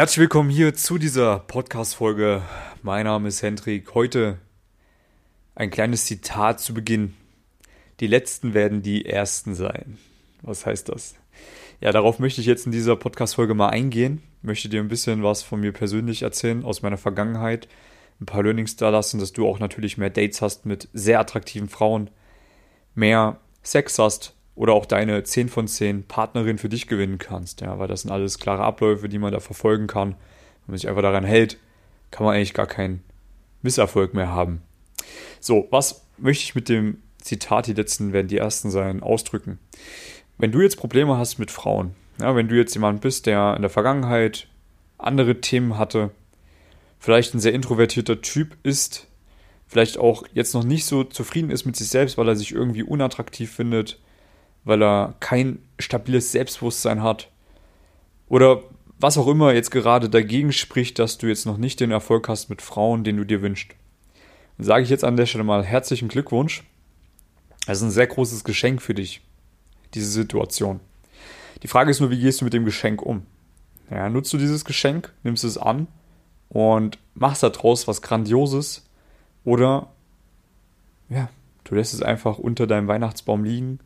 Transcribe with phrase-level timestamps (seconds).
[0.00, 2.40] Herzlich willkommen hier zu dieser Podcast-Folge.
[2.82, 3.94] Mein Name ist Hendrik.
[3.94, 4.38] Heute
[5.54, 7.12] ein kleines Zitat zu Beginn.
[8.00, 9.98] Die Letzten werden die Ersten sein.
[10.40, 11.16] Was heißt das?
[11.82, 14.22] Ja, darauf möchte ich jetzt in dieser Podcast-Folge mal eingehen.
[14.40, 17.68] Möchte dir ein bisschen was von mir persönlich erzählen, aus meiner Vergangenheit.
[18.22, 21.68] Ein paar Learnings da lassen, dass du auch natürlich mehr Dates hast mit sehr attraktiven
[21.68, 22.08] Frauen.
[22.94, 27.62] Mehr Sex hast oder auch deine 10 von 10 Partnerin für dich gewinnen kannst.
[27.62, 30.10] Ja, weil das sind alles klare Abläufe, die man da verfolgen kann.
[30.10, 31.56] Wenn man sich einfach daran hält,
[32.10, 33.02] kann man eigentlich gar keinen
[33.62, 34.60] Misserfolg mehr haben.
[35.40, 39.58] So, was möchte ich mit dem Zitat, die letzten werden die ersten sein, ausdrücken?
[40.36, 43.62] Wenn du jetzt Probleme hast mit Frauen, ja, wenn du jetzt jemand bist, der in
[43.62, 44.46] der Vergangenheit
[44.98, 46.10] andere Themen hatte,
[46.98, 49.06] vielleicht ein sehr introvertierter Typ ist,
[49.68, 52.82] vielleicht auch jetzt noch nicht so zufrieden ist mit sich selbst, weil er sich irgendwie
[52.82, 53.98] unattraktiv findet,
[54.64, 57.30] weil er kein stabiles Selbstbewusstsein hat
[58.28, 58.62] oder
[58.98, 62.50] was auch immer jetzt gerade dagegen spricht, dass du jetzt noch nicht den Erfolg hast
[62.50, 63.70] mit Frauen, den du dir wünschst.
[64.58, 66.64] Dann sage ich jetzt an der Stelle mal herzlichen Glückwunsch.
[67.66, 69.22] Das ist ein sehr großes Geschenk für dich,
[69.94, 70.80] diese Situation.
[71.62, 73.26] Die Frage ist nur, wie gehst du mit dem Geschenk um?
[73.90, 75.86] Ja, nutzt du dieses Geschenk, nimmst es an
[76.48, 78.86] und machst daraus was Grandioses
[79.44, 79.88] oder
[81.08, 81.28] ja,
[81.64, 83.80] du lässt es einfach unter deinem Weihnachtsbaum liegen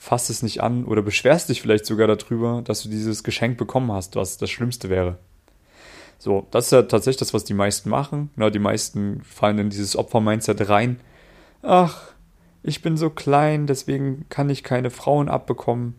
[0.00, 3.92] fasst es nicht an oder beschwerst dich vielleicht sogar darüber, dass du dieses Geschenk bekommen
[3.92, 5.18] hast, was das Schlimmste wäre.
[6.18, 8.30] So, das ist ja tatsächlich das, was die meisten machen.
[8.38, 11.00] Ja, die meisten fallen in dieses Opfer-Mindset rein.
[11.62, 12.12] Ach,
[12.62, 15.96] ich bin so klein, deswegen kann ich keine Frauen abbekommen.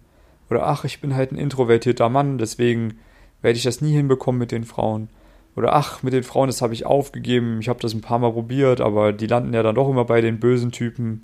[0.50, 2.96] Oder ach, ich bin halt ein introvertierter Mann, deswegen
[3.44, 5.10] werde ich das nie hinbekommen mit den Frauen.
[5.56, 8.32] Oder ach, mit den Frauen, das habe ich aufgegeben, ich habe das ein paar Mal
[8.32, 11.24] probiert, aber die landen ja dann doch immer bei den bösen Typen.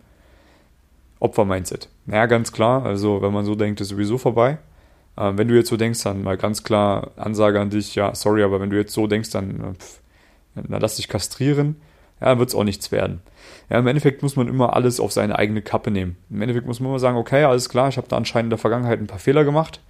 [1.20, 1.90] Opfer-Mindset.
[2.08, 2.86] Ja, ganz klar.
[2.86, 4.58] Also, wenn man so denkt, ist sowieso vorbei.
[5.18, 8.44] Ähm, wenn du jetzt so denkst, dann mal ganz klar Ansage an dich, ja, sorry,
[8.44, 10.00] aber wenn du jetzt so denkst, dann, äh, pff,
[10.56, 11.78] dann lass dich kastrieren.
[12.20, 13.22] Ja, dann wird es auch nichts werden.
[13.70, 16.18] Ja, im Endeffekt muss man immer alles auf seine eigene Kappe nehmen.
[16.30, 18.59] Im Endeffekt muss man immer sagen, okay, alles klar, ich habe da anscheinend in der
[18.59, 19.81] Vergangenheit ein paar Fehler gemacht.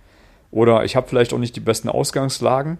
[0.51, 2.78] Oder ich habe vielleicht auch nicht die besten Ausgangslagen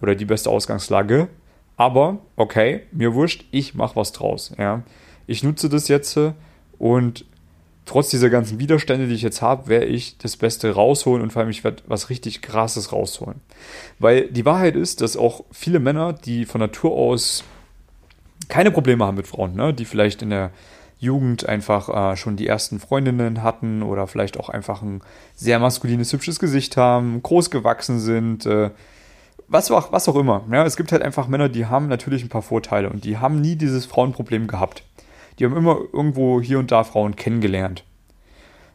[0.00, 1.28] oder die beste Ausgangslage.
[1.76, 4.54] Aber, okay, mir wurscht, ich mache was draus.
[4.58, 4.82] Ja.
[5.26, 6.32] Ich nutze das jetzt äh,
[6.78, 7.24] und
[7.84, 11.40] trotz dieser ganzen Widerstände, die ich jetzt habe, werde ich das Beste rausholen und vor
[11.40, 13.40] allem ich werde was richtig Krasses rausholen.
[13.98, 17.44] Weil die Wahrheit ist, dass auch viele Männer, die von Natur aus
[18.48, 19.72] keine Probleme haben mit Frauen, ne?
[19.72, 20.50] die vielleicht in der
[20.98, 25.00] Jugend einfach äh, schon die ersten Freundinnen hatten oder vielleicht auch einfach ein
[25.34, 28.70] sehr maskulines, hübsches Gesicht haben, groß gewachsen sind, äh,
[29.48, 30.44] was auch, was auch immer.
[30.50, 33.40] Ja, es gibt halt einfach Männer, die haben natürlich ein paar Vorteile und die haben
[33.40, 34.84] nie dieses Frauenproblem gehabt.
[35.38, 37.84] Die haben immer irgendwo hier und da Frauen kennengelernt.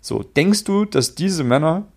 [0.01, 1.87] So, denkst du, dass diese Männer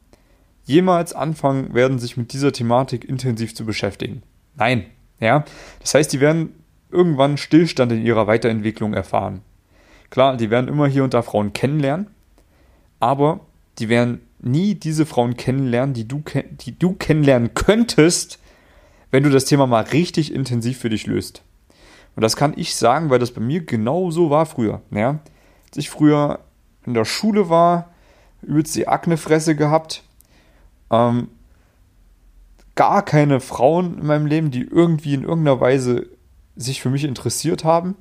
[0.64, 4.22] jemals anfangen werden, sich mit dieser Thematik intensiv zu beschäftigen?
[4.56, 4.86] Nein.
[5.20, 5.44] Ja,
[5.80, 6.54] das heißt, die werden
[6.90, 9.42] irgendwann Stillstand in ihrer Weiterentwicklung erfahren.
[10.08, 12.08] Klar, die werden immer hier und da Frauen kennenlernen,
[12.98, 13.40] aber
[13.78, 16.22] die werden nie diese Frauen kennenlernen, die du,
[16.52, 18.38] die du kennenlernen könntest,
[19.10, 21.42] wenn du das Thema mal richtig intensiv für dich löst.
[22.16, 24.82] Und das kann ich sagen, weil das bei mir genau so war früher.
[24.90, 25.20] Ja?
[25.68, 26.40] Als ich früher
[26.84, 27.90] in der Schule war,
[28.42, 30.02] übelst die Aknefresse gehabt,
[30.90, 31.28] ähm,
[32.74, 36.06] gar keine Frauen in meinem Leben, die irgendwie in irgendeiner Weise
[36.56, 37.96] sich für mich interessiert haben.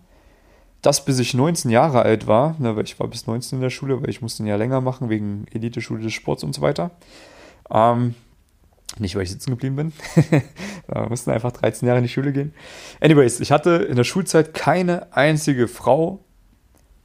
[0.81, 3.69] Das bis ich 19 Jahre alt war, ne, weil ich war bis 19 in der
[3.69, 6.91] Schule, weil ich musste ein Jahr länger machen wegen Elite-Schule des Sports und so weiter.
[7.69, 8.15] Ähm,
[8.97, 9.93] nicht, weil ich sitzen geblieben bin.
[10.87, 12.53] Wir mussten einfach 13 Jahre in die Schule gehen.
[12.99, 16.23] Anyways, ich hatte in der Schulzeit keine einzige Frau,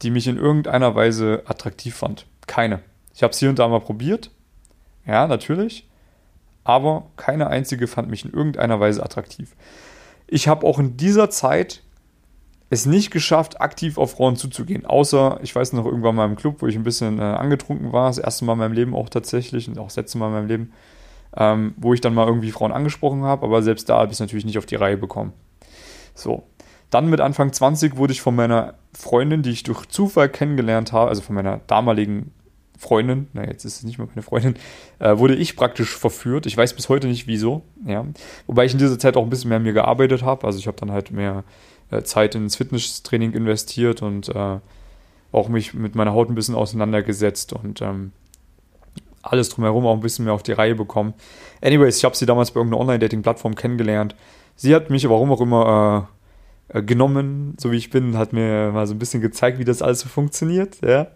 [0.02, 2.26] die mich in irgendeiner Weise attraktiv fand.
[2.46, 2.80] Keine.
[3.14, 4.30] Ich habe es hier und da mal probiert.
[5.06, 5.88] Ja, natürlich.
[6.64, 9.54] Aber keine einzige fand mich in irgendeiner Weise attraktiv.
[10.26, 11.82] Ich habe auch in dieser Zeit
[12.70, 14.86] es nicht geschafft, aktiv auf Frauen zuzugehen.
[14.86, 18.08] Außer, ich weiß noch, irgendwann mal im Club, wo ich ein bisschen äh, angetrunken war.
[18.08, 20.48] Das erste Mal in meinem Leben auch tatsächlich und auch das letzte Mal in meinem
[20.48, 20.72] Leben
[21.36, 24.20] ähm, wo ich dann mal irgendwie Frauen angesprochen habe, aber selbst da habe ich es
[24.20, 25.32] natürlich nicht auf die Reihe bekommen.
[26.14, 26.44] So.
[26.90, 31.08] Dann mit Anfang 20 wurde ich von meiner Freundin, die ich durch Zufall kennengelernt habe,
[31.08, 32.32] also von meiner damaligen
[32.78, 34.54] Freundin, na jetzt ist es nicht mehr meine Freundin,
[34.98, 36.46] äh, wurde ich praktisch verführt.
[36.46, 38.04] Ich weiß bis heute nicht wieso, ja.
[38.46, 40.46] Wobei ich in dieser Zeit auch ein bisschen mehr an mir gearbeitet habe.
[40.46, 41.44] Also ich habe dann halt mehr
[41.90, 44.58] äh, Zeit ins Fitnesstraining investiert und äh,
[45.32, 48.12] auch mich mit meiner Haut ein bisschen auseinandergesetzt und ähm,
[49.24, 51.14] alles drumherum auch ein bisschen mehr auf die Reihe bekommen.
[51.62, 54.14] Anyways, ich habe sie damals bei irgendeiner Online-Dating-Plattform kennengelernt.
[54.56, 56.08] Sie hat mich warum auch immer
[56.70, 59.64] äh, äh, genommen, so wie ich bin, hat mir mal so ein bisschen gezeigt, wie
[59.64, 61.08] das alles so funktioniert, ja.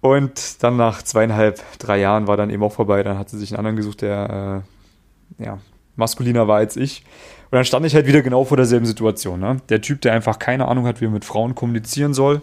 [0.00, 3.04] Und dann nach zweieinhalb, drei Jahren war dann eben auch vorbei.
[3.04, 4.64] Dann hat sie sich einen anderen gesucht, der,
[5.38, 5.58] äh, ja,
[5.94, 7.04] maskuliner war als ich.
[7.44, 9.38] Und dann stand ich halt wieder genau vor derselben Situation.
[9.38, 9.58] Ne?
[9.68, 12.42] Der Typ, der einfach keine Ahnung hat, wie er mit Frauen kommunizieren soll,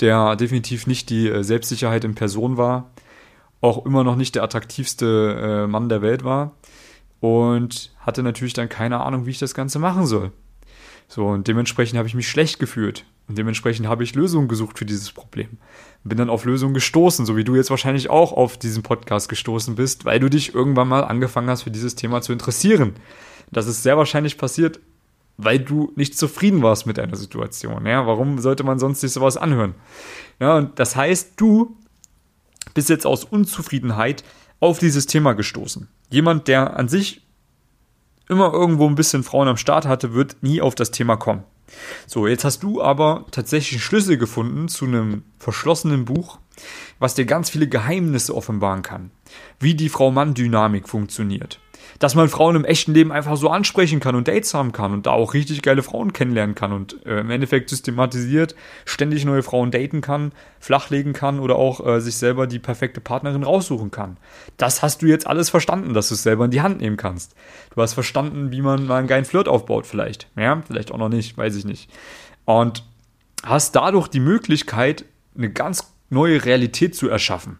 [0.00, 2.90] der definitiv nicht die äh, Selbstsicherheit in Person war,
[3.60, 6.52] auch immer noch nicht der attraktivste äh, Mann der Welt war
[7.20, 10.32] und hatte natürlich dann keine Ahnung, wie ich das Ganze machen soll.
[11.08, 13.04] So, und dementsprechend habe ich mich schlecht gefühlt.
[13.28, 15.48] Und dementsprechend habe ich Lösungen gesucht für dieses Problem.
[16.02, 19.74] Bin dann auf Lösungen gestoßen, so wie du jetzt wahrscheinlich auch auf diesen Podcast gestoßen
[19.74, 22.94] bist, weil du dich irgendwann mal angefangen hast, für dieses Thema zu interessieren.
[23.50, 24.80] Das ist sehr wahrscheinlich passiert,
[25.36, 27.84] weil du nicht zufrieden warst mit deiner Situation.
[27.86, 29.74] Ja, warum sollte man sonst sich sowas anhören?
[30.40, 31.76] Ja, und das heißt, du
[32.78, 34.22] bist jetzt aus Unzufriedenheit
[34.60, 35.88] auf dieses Thema gestoßen.
[36.10, 37.22] Jemand, der an sich
[38.28, 41.42] immer irgendwo ein bisschen Frauen am Start hatte, wird nie auf das Thema kommen.
[42.06, 46.38] So, jetzt hast du aber tatsächlich einen Schlüssel gefunden zu einem verschlossenen Buch,
[47.00, 49.10] was dir ganz viele Geheimnisse offenbaren kann.
[49.58, 51.58] Wie die Frau-Mann-Dynamik funktioniert
[51.98, 55.06] dass man Frauen im echten Leben einfach so ansprechen kann und Dates haben kann und
[55.06, 58.54] da auch richtig geile Frauen kennenlernen kann und äh, im Endeffekt systematisiert
[58.84, 63.42] ständig neue Frauen daten kann, flachlegen kann oder auch äh, sich selber die perfekte Partnerin
[63.42, 64.16] raussuchen kann.
[64.56, 67.34] Das hast du jetzt alles verstanden, dass du es selber in die Hand nehmen kannst.
[67.74, 70.28] Du hast verstanden, wie man mal einen geilen Flirt aufbaut vielleicht.
[70.36, 71.90] Ja, vielleicht auch noch nicht, weiß ich nicht.
[72.44, 72.84] Und
[73.44, 75.04] hast dadurch die Möglichkeit,
[75.36, 77.58] eine ganz neue Realität zu erschaffen.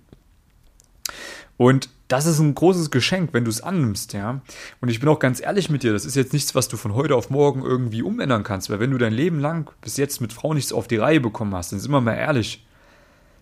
[1.57, 4.41] Und das ist ein großes Geschenk, wenn du es annimmst, ja.
[4.81, 6.95] Und ich bin auch ganz ehrlich mit dir, das ist jetzt nichts, was du von
[6.95, 10.33] heute auf morgen irgendwie umändern kannst, weil wenn du dein Leben lang bis jetzt mit
[10.33, 12.67] Frauen nichts auf die Reihe bekommen hast, dann sind wir mal ehrlich,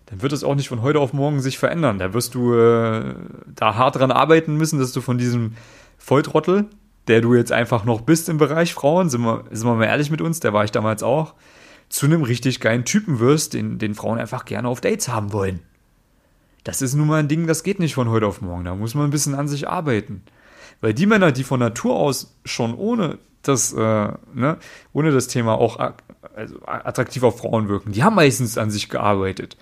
[0.07, 1.97] dann wird es auch nicht von heute auf morgen sich verändern.
[1.97, 3.15] Da wirst du äh,
[3.47, 5.53] da hart dran arbeiten müssen, dass du von diesem
[5.97, 6.65] Volltrottel,
[7.07, 10.11] der du jetzt einfach noch bist im Bereich Frauen, sind wir, sind wir mal ehrlich
[10.11, 11.35] mit uns, der war ich damals auch,
[11.87, 15.61] zu einem richtig geilen Typen wirst, den, den Frauen einfach gerne auf Dates haben wollen
[16.63, 18.65] das ist nun mal ein Ding, das geht nicht von heute auf morgen.
[18.65, 20.23] Da muss man ein bisschen an sich arbeiten.
[20.81, 23.77] Weil die Männer, die von Natur aus schon ohne das, äh,
[24.33, 24.57] ne,
[24.93, 25.79] ohne das Thema auch
[26.35, 29.57] also attraktiv auf Frauen wirken, die haben meistens an sich gearbeitet.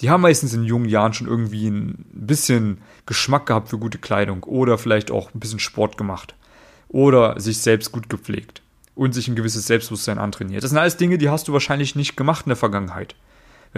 [0.00, 4.44] Die haben meistens in jungen Jahren schon irgendwie ein bisschen Geschmack gehabt für gute Kleidung
[4.44, 6.34] oder vielleicht auch ein bisschen Sport gemacht
[6.88, 8.62] oder sich selbst gut gepflegt
[8.94, 10.62] und sich ein gewisses Selbstbewusstsein antrainiert.
[10.62, 13.14] Das sind alles Dinge, die hast du wahrscheinlich nicht gemacht in der Vergangenheit.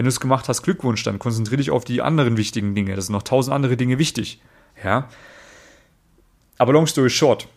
[0.01, 2.97] Wenn du es gemacht hast, Glückwunsch, dann konzentriere dich auf die anderen wichtigen Dinge.
[2.97, 4.41] Das sind noch tausend andere Dinge wichtig.
[4.83, 5.11] Ja.
[6.57, 7.49] Aber long story short,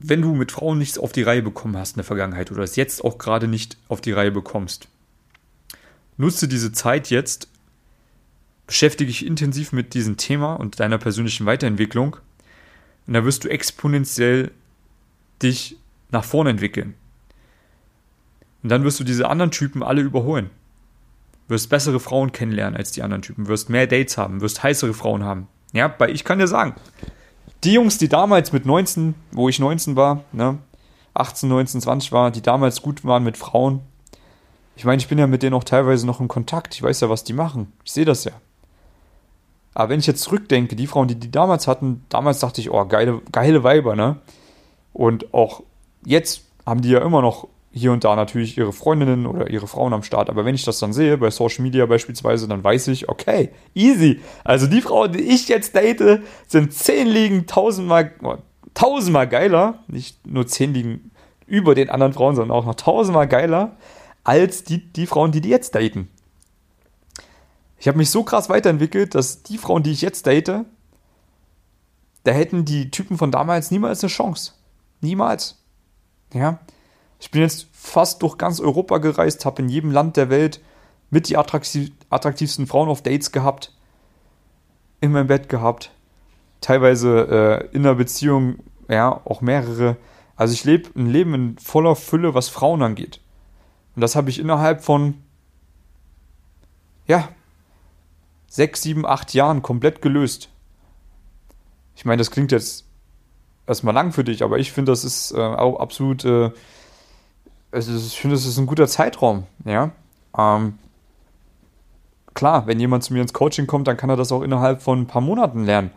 [0.00, 2.74] wenn du mit Frauen nichts auf die Reihe bekommen hast in der Vergangenheit oder es
[2.74, 4.88] jetzt auch gerade nicht auf die Reihe bekommst,
[6.16, 7.46] nutze diese Zeit jetzt,
[8.66, 12.16] beschäftige dich intensiv mit diesem Thema und deiner persönlichen Weiterentwicklung
[13.06, 14.50] und da wirst du exponentiell
[15.44, 15.76] dich
[16.10, 16.94] nach vorne entwickeln.
[18.62, 20.50] Und dann wirst du diese anderen Typen alle überholen.
[21.48, 25.24] Wirst bessere Frauen kennenlernen als die anderen Typen, wirst mehr Dates haben, wirst heißere Frauen
[25.24, 25.48] haben.
[25.72, 26.74] Ja, weil ich kann dir sagen,
[27.64, 30.58] die Jungs, die damals mit 19, wo ich 19 war, ne,
[31.14, 33.80] 18, 19, 20 war, die damals gut waren mit Frauen,
[34.80, 36.74] ich meine, ich bin ja mit denen auch teilweise noch in Kontakt.
[36.74, 37.70] Ich weiß ja, was die machen.
[37.84, 38.32] Ich sehe das ja.
[39.74, 42.86] Aber wenn ich jetzt zurückdenke, die Frauen, die die damals hatten, damals dachte ich, oh,
[42.86, 44.16] geile, geile Weiber, ne?
[44.94, 45.62] Und auch
[46.02, 49.92] jetzt haben die ja immer noch hier und da natürlich ihre Freundinnen oder ihre Frauen
[49.92, 50.28] am Start.
[50.28, 54.20] Aber wenn ich das dann sehe, bei Social Media beispielsweise, dann weiß ich, okay, easy.
[54.42, 58.12] Also die Frauen, die ich jetzt date, sind zehn Ligen tausendmal,
[58.74, 59.84] tausendmal geiler.
[59.86, 61.12] Nicht nur zehn Ligen
[61.46, 63.76] über den anderen Frauen, sondern auch noch tausendmal geiler
[64.24, 66.08] als die, die Frauen, die die jetzt daten.
[67.78, 70.64] Ich habe mich so krass weiterentwickelt, dass die Frauen, die ich jetzt date,
[72.24, 74.52] da hätten die Typen von damals niemals eine Chance.
[75.00, 75.58] Niemals.
[76.34, 76.58] Ja.
[77.20, 80.60] Ich bin jetzt fast durch ganz Europa gereist, habe in jedem Land der Welt
[81.10, 83.72] mit die attraktiv attraktivsten Frauen auf Dates gehabt,
[85.00, 85.92] in meinem Bett gehabt,
[86.60, 88.58] teilweise äh, in einer Beziehung,
[88.88, 89.96] ja, auch mehrere.
[90.34, 93.20] Also ich lebe ein Leben in voller Fülle, was Frauen angeht.
[93.94, 95.14] Und das habe ich innerhalb von,
[97.06, 97.28] ja,
[98.48, 100.48] sechs, sieben, acht Jahren komplett gelöst.
[101.94, 102.86] Ich meine, das klingt jetzt
[103.66, 106.50] erstmal lang für dich, aber ich finde, das ist äh, auch absolut äh,
[107.72, 109.90] also ich finde, das ist ein guter Zeitraum, ja.
[110.36, 110.78] Ähm,
[112.34, 115.00] klar, wenn jemand zu mir ins Coaching kommt, dann kann er das auch innerhalb von
[115.00, 115.90] ein paar Monaten lernen,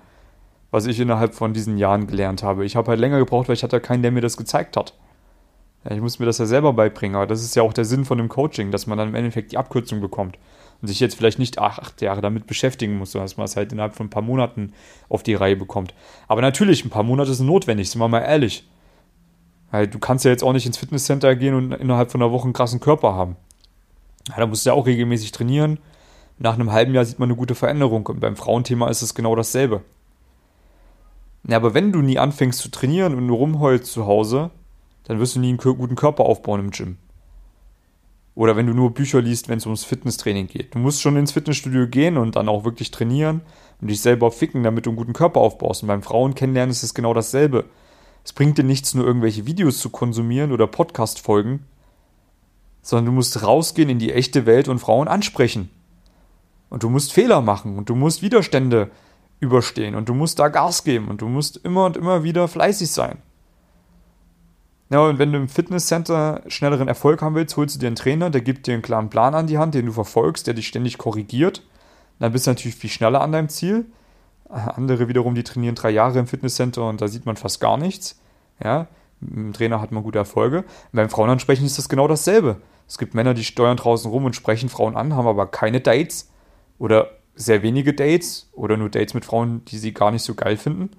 [0.71, 2.65] was ich innerhalb von diesen Jahren gelernt habe.
[2.65, 4.93] Ich habe halt länger gebraucht, weil ich hatte keinen, der mir das gezeigt hat.
[5.83, 8.05] Ja, ich muss mir das ja selber beibringen, aber das ist ja auch der Sinn
[8.05, 10.37] von dem Coaching, dass man dann im Endeffekt die Abkürzung bekommt
[10.81, 13.55] und sich jetzt vielleicht nicht acht, acht Jahre damit beschäftigen muss, sondern dass man es
[13.55, 14.73] halt innerhalb von ein paar Monaten
[15.09, 15.93] auf die Reihe bekommt.
[16.27, 18.65] Aber natürlich, ein paar Monate sind notwendig, sind wir mal ehrlich.
[19.73, 22.43] Weil du kannst ja jetzt auch nicht ins Fitnesscenter gehen und innerhalb von einer Woche
[22.43, 23.37] einen krassen Körper haben.
[24.29, 25.79] Ja, da musst du ja auch regelmäßig trainieren.
[26.37, 28.05] Nach einem halben Jahr sieht man eine gute Veränderung.
[28.05, 29.81] Und beim Frauenthema ist es genau dasselbe.
[31.47, 34.51] Ja, aber wenn du nie anfängst zu trainieren und nur rumheulst zu Hause,
[35.05, 36.97] dann wirst du nie einen guten Körper aufbauen im Gym.
[38.35, 40.75] Oder wenn du nur Bücher liest, wenn es ums Fitnesstraining geht.
[40.75, 43.41] Du musst schon ins Fitnessstudio gehen und dann auch wirklich trainieren
[43.81, 45.81] und dich selber ficken, damit du einen guten Körper aufbaust.
[45.81, 47.65] Und beim Frauen kennenlernen ist es genau dasselbe.
[48.23, 51.65] Es bringt dir nichts, nur irgendwelche Videos zu konsumieren oder Podcast-Folgen,
[52.81, 55.69] sondern du musst rausgehen in die echte Welt und Frauen ansprechen.
[56.69, 58.89] Und du musst Fehler machen und du musst Widerstände
[59.39, 62.89] überstehen und du musst da Gas geben und du musst immer und immer wieder fleißig
[62.91, 63.19] sein.
[64.89, 68.29] Ja, und wenn du im Fitnesscenter schnelleren Erfolg haben willst, holst du dir einen Trainer,
[68.29, 70.97] der gibt dir einen klaren Plan an die Hand, den du verfolgst, der dich ständig
[70.97, 71.63] korrigiert.
[72.19, 73.85] Dann bist du natürlich viel schneller an deinem Ziel.
[74.53, 78.19] Andere wiederum, die trainieren drei Jahre im Fitnesscenter und da sieht man fast gar nichts.
[78.63, 78.87] Ja,
[79.19, 80.63] dem Trainer hat man gute Erfolge.
[80.91, 82.57] Beim Frauenansprechen ist das genau dasselbe.
[82.87, 86.29] Es gibt Männer, die steuern draußen rum und sprechen Frauen an, haben aber keine Dates
[86.77, 90.57] oder sehr wenige Dates oder nur Dates mit Frauen, die sie gar nicht so geil
[90.57, 90.91] finden.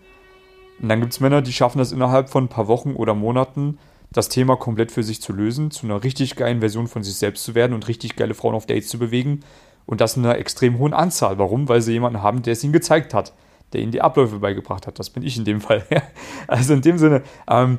[0.80, 3.78] Und dann gibt es Männer, die schaffen das innerhalb von ein paar Wochen oder Monaten,
[4.10, 7.44] das Thema komplett für sich zu lösen, zu einer richtig geilen Version von sich selbst
[7.44, 9.40] zu werden und richtig geile Frauen auf Dates zu bewegen.
[9.86, 11.38] Und das in einer extrem hohen Anzahl.
[11.38, 11.68] Warum?
[11.68, 13.34] Weil sie jemanden haben, der es ihnen gezeigt hat,
[13.74, 14.98] der ihnen die Abläufe beigebracht hat.
[14.98, 15.84] Das bin ich in dem Fall.
[16.46, 17.78] also in dem Sinne, ähm,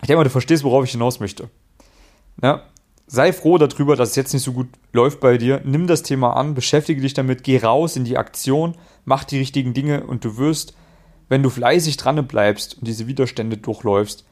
[0.00, 1.48] ich denke mal, du verstehst, worauf ich hinaus möchte.
[2.42, 2.62] Ja,
[3.06, 5.60] sei froh darüber, dass es jetzt nicht so gut läuft bei dir.
[5.64, 9.74] Nimm das Thema an, beschäftige dich damit, geh raus in die Aktion, mach die richtigen
[9.74, 10.74] Dinge und du wirst
[11.32, 14.26] wenn du fleißig dran bleibst und diese Widerstände durchläufst,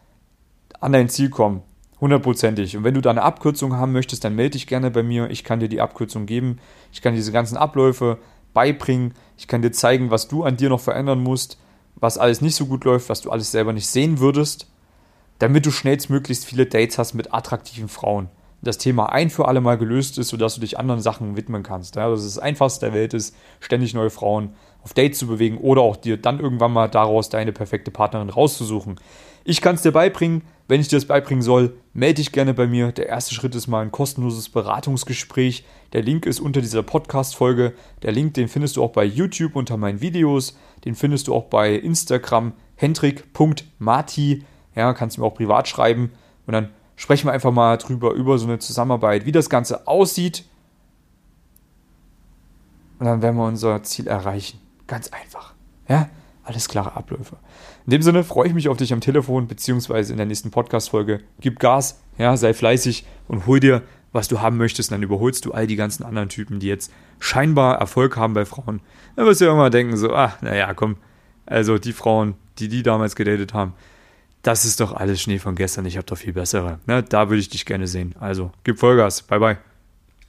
[0.81, 1.63] an dein Ziel kommen.
[1.99, 2.77] Hundertprozentig.
[2.77, 5.31] Und wenn du da eine Abkürzung haben möchtest, dann melde dich gerne bei mir.
[5.31, 6.59] Ich kann dir die Abkürzung geben.
[6.93, 8.19] Ich kann diese ganzen Abläufe
[8.53, 9.15] beibringen.
[9.37, 11.59] Ich kann dir zeigen, was du an dir noch verändern musst,
[11.97, 14.71] was alles nicht so gut läuft, was du alles selber nicht sehen würdest,
[15.39, 18.29] damit du schnellstmöglichst viele Dates hast mit attraktiven Frauen.
[18.63, 21.97] Das Thema ein für alle Mal gelöst ist, sodass du dich anderen Sachen widmen kannst.
[21.97, 25.59] Ja, dass es das Einfachste der Welt ist, ständig neue Frauen auf Dates zu bewegen
[25.59, 29.01] oder auch dir dann irgendwann mal daraus deine perfekte Partnerin rauszusuchen.
[29.45, 30.43] Ich kann es dir beibringen.
[30.69, 32.93] Wenn ich dir das beibringen soll, melde dich gerne bei mir.
[32.93, 35.65] Der erste Schritt ist mal ein kostenloses Beratungsgespräch.
[35.93, 37.75] Der Link ist unter dieser Podcast-Folge.
[38.03, 40.57] Der Link, den findest du auch bei YouTube unter meinen Videos.
[40.85, 44.45] Den findest du auch bei Instagram hendrik.mati.
[44.77, 46.13] Ja, kannst du mir auch privat schreiben.
[46.47, 50.45] Und dann sprechen wir einfach mal drüber, über so eine Zusammenarbeit, wie das Ganze aussieht.
[53.01, 54.61] Und dann werden wir unser Ziel erreichen.
[54.87, 55.55] Ganz einfach.
[55.89, 56.09] Ja,
[56.51, 57.37] alles klare Abläufe.
[57.87, 61.21] In dem Sinne freue ich mich auf dich am Telefon beziehungsweise in der nächsten Podcast-Folge.
[61.41, 64.91] Gib Gas, ja, sei fleißig und hol dir, was du haben möchtest.
[64.91, 68.45] Und dann überholst du all die ganzen anderen Typen, die jetzt scheinbar Erfolg haben bei
[68.45, 68.81] Frauen.
[69.17, 70.97] Dann wirst du ja irgendwann denken, so, ach, naja, komm.
[71.47, 73.75] Also die Frauen, die die damals gedatet haben,
[74.43, 75.87] das ist doch alles Schnee von gestern.
[75.87, 76.79] Ich habe doch viel bessere.
[76.87, 77.03] Ne?
[77.03, 78.15] Da würde ich dich gerne sehen.
[78.19, 79.23] Also, gib Vollgas.
[79.23, 79.70] Bye, bye.